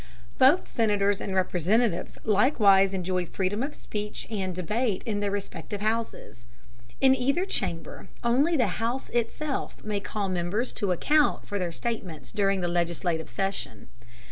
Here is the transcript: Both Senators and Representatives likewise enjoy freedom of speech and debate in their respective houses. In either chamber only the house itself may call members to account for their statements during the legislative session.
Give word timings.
Both 0.39 0.67
Senators 0.67 1.21
and 1.21 1.35
Representatives 1.35 2.17
likewise 2.23 2.91
enjoy 2.91 3.27
freedom 3.27 3.61
of 3.61 3.75
speech 3.75 4.25
and 4.31 4.55
debate 4.55 5.03
in 5.05 5.19
their 5.19 5.29
respective 5.29 5.79
houses. 5.81 6.43
In 6.99 7.13
either 7.13 7.45
chamber 7.45 8.07
only 8.23 8.57
the 8.57 8.65
house 8.81 9.09
itself 9.09 9.83
may 9.83 9.99
call 9.99 10.27
members 10.27 10.73
to 10.73 10.91
account 10.91 11.45
for 11.45 11.59
their 11.59 11.71
statements 11.71 12.31
during 12.31 12.61
the 12.61 12.67
legislative 12.67 13.29
session. 13.29 13.89